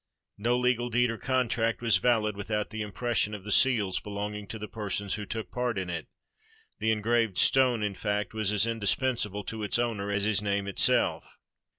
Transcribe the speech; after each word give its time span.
No 0.39 0.57
legal 0.57 0.89
deed 0.89 1.11
or 1.11 1.19
contract 1.19 1.79
was 1.79 1.97
valid 1.97 2.35
without 2.35 2.71
the 2.71 2.81
impression 2.81 3.35
of 3.35 3.43
the 3.43 3.51
seals 3.51 3.99
belonging 3.99 4.47
to 4.47 4.57
the 4.57 4.67
persons 4.67 5.13
who 5.13 5.27
took 5.27 5.51
part 5.51 5.77
in 5.77 5.91
it; 5.91 6.07
the 6.79 6.91
engraved 6.91 7.37
stone, 7.37 7.83
in 7.83 7.93
fact, 7.93 8.33
was 8.33 8.51
as 8.51 8.65
indispensable 8.65 9.43
to 9.43 9.61
its 9.61 9.77
owner 9.77 10.09
as 10.11 10.23
his 10.23 10.41
name 10.41 10.65
itself. 10.65 11.37